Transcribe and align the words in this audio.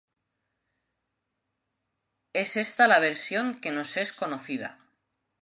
Es 2.33 2.57
esta 2.57 2.87
la 2.87 2.97
versión 2.97 3.61
que 3.61 3.69
nos 3.69 3.97
es 3.97 4.11
conocida. 4.13 4.79